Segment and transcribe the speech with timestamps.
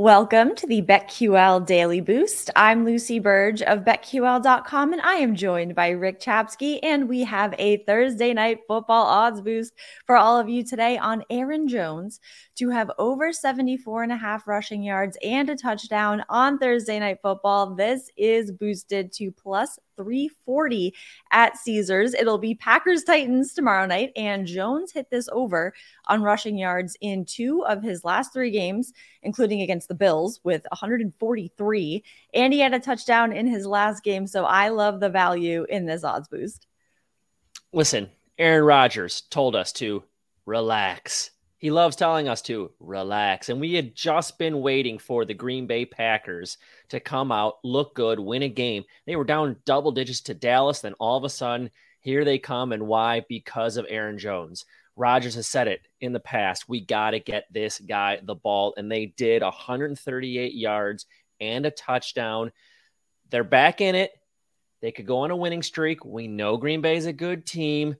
[0.00, 2.48] Welcome to the BetQL Daily Boost.
[2.56, 6.78] I'm Lucy Burge of BetQL.com, and I am joined by Rick Chapsky.
[6.82, 9.74] And we have a Thursday night football odds boost
[10.06, 12.18] for all of you today on Aaron Jones
[12.60, 17.16] to have over 74 and a half rushing yards and a touchdown on Thursday night
[17.22, 17.74] football.
[17.74, 20.94] This is boosted to plus 340
[21.32, 22.12] at Caesars.
[22.12, 25.72] It'll be Packers Titans tomorrow night, and Jones hit this over
[26.06, 30.66] on rushing yards in two of his last three games, including against the Bills with
[30.70, 32.04] 143.
[32.34, 34.26] And he had a touchdown in his last game.
[34.26, 36.66] So I love the value in this odds boost.
[37.72, 40.04] Listen, Aaron Rodgers told us to
[40.44, 41.30] relax.
[41.60, 43.50] He loves telling us to relax.
[43.50, 46.56] And we had just been waiting for the Green Bay Packers
[46.88, 48.84] to come out, look good, win a game.
[49.06, 50.80] They were down double digits to Dallas.
[50.80, 51.70] Then all of a sudden,
[52.00, 52.72] here they come.
[52.72, 53.26] And why?
[53.28, 54.64] Because of Aaron Jones.
[54.96, 56.66] Rodgers has said it in the past.
[56.66, 58.72] We got to get this guy the ball.
[58.78, 61.04] And they did 138 yards
[61.42, 62.52] and a touchdown.
[63.28, 64.12] They're back in it.
[64.80, 66.06] They could go on a winning streak.
[66.06, 67.96] We know Green Bay is a good team.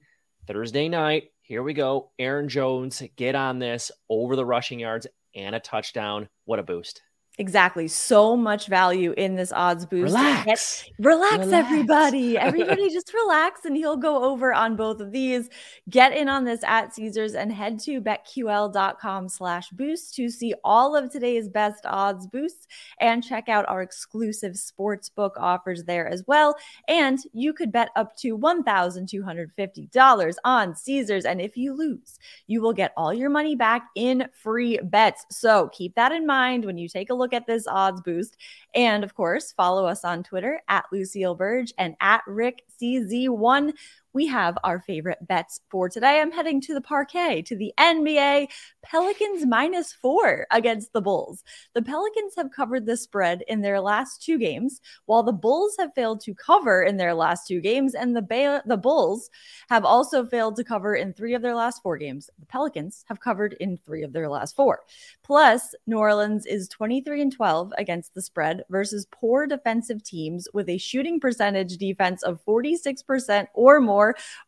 [0.47, 2.13] Thursday night, here we go.
[2.17, 6.29] Aaron Jones, get on this over the rushing yards and a touchdown.
[6.45, 7.03] What a boost.
[7.41, 7.89] Exactly.
[7.89, 10.13] So much value in this odds boost.
[10.13, 10.45] Relax.
[10.85, 12.37] Get, relax, relax, everybody.
[12.51, 15.49] Everybody just relax and he'll go over on both of these.
[15.89, 20.95] Get in on this at Caesars and head to betql.com slash boost to see all
[20.95, 22.67] of today's best odds boosts
[23.01, 26.55] and check out our exclusive sports book offers there as well.
[26.89, 31.25] And you could bet up to $1,250 on Caesars.
[31.25, 32.19] And if you lose,
[32.49, 35.25] you will get all your money back in free bets.
[35.31, 38.37] So keep that in mind when you take a look at this odds boost.
[38.75, 43.73] And of course, follow us on Twitter at Lucille Burge and at Rick CZ1
[44.13, 46.21] we have our favorite bets for today.
[46.21, 48.49] I'm heading to the parquet to the NBA
[48.83, 51.45] Pelicans minus four against the Bulls.
[51.75, 55.95] The Pelicans have covered the spread in their last two games, while the Bulls have
[55.95, 59.31] failed to cover in their last two games, and the ba- the Bulls
[59.69, 62.31] have also failed to cover in three of their last four games.
[62.39, 64.81] The Pelicans have covered in three of their last four.
[65.23, 70.69] Plus, New Orleans is 23 and 12 against the spread versus poor defensive teams with
[70.69, 74.00] a shooting percentage defense of 46% or more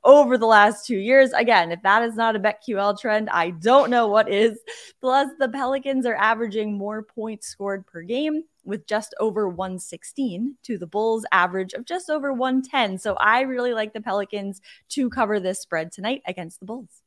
[0.05, 1.33] over the last two years.
[1.33, 4.59] Again, if that is not a BetQL trend, I don't know what is.
[5.01, 10.79] Plus, the Pelicans are averaging more points scored per game with just over 116 to
[10.79, 12.99] the Bulls average of just over 110.
[12.99, 17.03] So I really like the Pelicans to cover this spread tonight against the Bulls.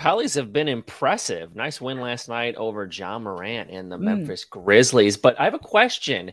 [0.00, 1.54] Pellies have been impressive.
[1.54, 4.02] Nice win last night over Ja Morant and the mm.
[4.02, 5.18] Memphis Grizzlies.
[5.18, 6.32] But I have a question.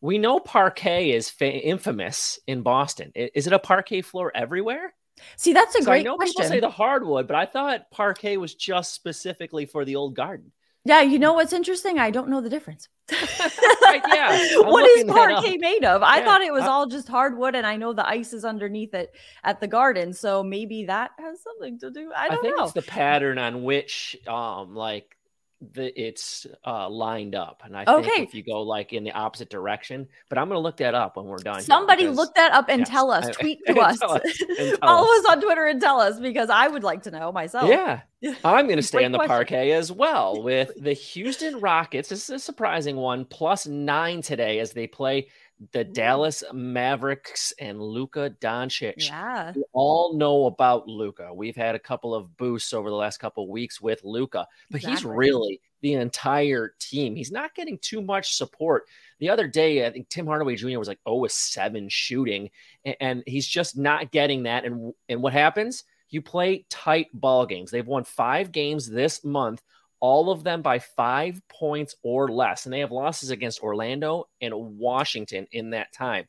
[0.00, 3.12] We know parquet is fa- infamous in Boston.
[3.14, 4.94] Is it a parquet floor everywhere?
[5.36, 6.34] See, that's a so great I know question.
[6.36, 10.52] people say the hardwood, but I thought parquet was just specifically for the old garden.
[10.84, 11.98] Yeah, you know what's interesting?
[11.98, 12.88] I don't know the difference.
[13.12, 14.38] right, yeah.
[14.62, 16.02] What is parquet made of?
[16.02, 16.24] I yeah.
[16.24, 19.10] thought it was all just hardwood, and I know the ice is underneath it
[19.44, 22.10] at the garden, so maybe that has something to do.
[22.16, 22.64] I don't I think know.
[22.64, 25.17] It's the pattern on which, um, like
[25.60, 27.62] the, it's uh, lined up.
[27.64, 28.08] And I okay.
[28.08, 30.94] think if you go like in the opposite direction, but I'm going to look that
[30.94, 31.60] up when we're done.
[31.62, 34.38] Somebody because, look that up and yes, tell us, tweet to us, us
[34.80, 35.18] follow us.
[35.18, 37.68] us on Twitter and tell us because I would like to know myself.
[37.68, 38.00] Yeah.
[38.44, 39.30] I'm going to stay in the question.
[39.30, 42.08] parquet as well with the Houston Rockets.
[42.08, 45.28] This is a surprising one, plus nine today as they play
[45.72, 45.92] the mm.
[45.92, 49.08] Dallas Mavericks and Luka Doncic.
[49.08, 49.52] Yeah.
[49.54, 51.32] We all know about Luka.
[51.34, 54.78] We've had a couple of boosts over the last couple of weeks with Luka, but
[54.78, 54.94] exactly.
[54.94, 57.14] he's really the entire team.
[57.14, 58.84] He's not getting too much support.
[59.20, 60.78] The other day, I think Tim Hardaway Jr.
[60.78, 62.50] was like oh, 0 7 shooting,
[62.84, 64.64] and, and he's just not getting that.
[64.64, 65.84] And, and what happens?
[66.10, 67.70] You play tight ball games.
[67.70, 69.62] They've won five games this month
[70.00, 72.66] all of them by five points or less.
[72.66, 76.26] And they have losses against Orlando and Washington in that time.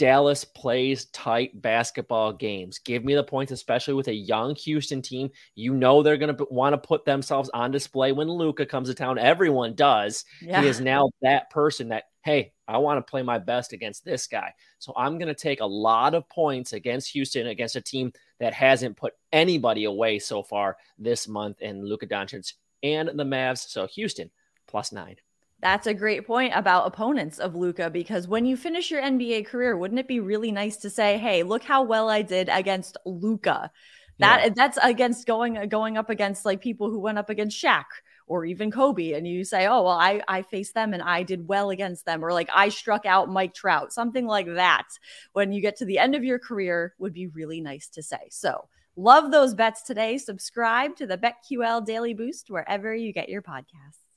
[0.00, 2.78] Dallas plays tight basketball games.
[2.78, 5.28] Give me the points, especially with a young Houston team.
[5.54, 8.94] You know they're going to want to put themselves on display when Luka comes to
[8.94, 9.18] town.
[9.18, 10.24] Everyone does.
[10.40, 10.62] Yeah.
[10.62, 14.26] He is now that person that, hey, I want to play my best against this
[14.26, 14.54] guy.
[14.78, 18.54] So I'm going to take a lot of points against Houston, against a team that
[18.54, 21.58] hasn't put anybody away so far this month.
[21.60, 23.68] And Luka Doncic and the Mavs.
[23.68, 24.30] So Houston
[24.66, 25.16] plus nine.
[25.60, 29.76] That's a great point about opponents of Luka because when you finish your NBA career,
[29.76, 33.70] wouldn't it be really nice to say, "Hey, look how well I did against Luka"?
[34.18, 34.48] That yeah.
[34.54, 37.84] that's against going going up against like people who went up against Shaq
[38.26, 41.48] or even Kobe, and you say, "Oh, well, I I faced them and I did
[41.48, 44.86] well against them," or like I struck out Mike Trout, something like that.
[45.32, 48.28] When you get to the end of your career, would be really nice to say.
[48.30, 50.18] So Love those bets today.
[50.18, 54.09] Subscribe to the BetQL Daily Boost wherever you get your podcasts.